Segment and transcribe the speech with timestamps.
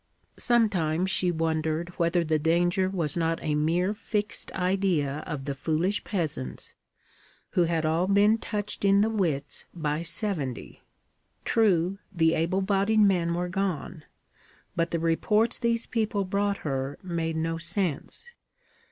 [0.39, 6.03] Sometimes she wondered whether the danger was not a mere fixed idea of the foolish
[6.03, 6.73] peasants
[7.51, 10.81] who had all been touched in the wits by '70.
[11.45, 14.03] True, the able bodied men were gone,
[14.75, 18.27] but the reports these people brought her made no sense.